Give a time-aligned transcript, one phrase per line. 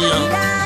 [0.00, 0.59] Yeah.